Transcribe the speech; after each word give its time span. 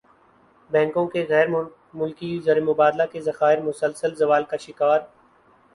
بینکوں 0.69 1.05
کے 1.07 1.25
غیرملکی 1.29 2.31
زرمبادلہ 2.45 3.03
کے 3.11 3.21
ذخائر 3.21 3.61
مسلسل 3.61 4.15
زوال 4.15 4.43
کا 4.43 4.57
شکار 4.57 4.99